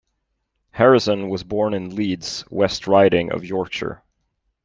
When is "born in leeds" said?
1.43-2.43